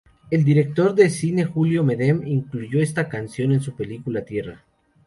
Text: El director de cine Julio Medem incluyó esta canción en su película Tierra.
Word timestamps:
El 0.31 0.43
director 0.43 0.95
de 0.95 1.11
cine 1.11 1.45
Julio 1.45 1.83
Medem 1.83 2.25
incluyó 2.25 2.81
esta 2.81 3.07
canción 3.07 3.51
en 3.51 3.61
su 3.61 3.75
película 3.75 4.25
Tierra. 4.25 4.63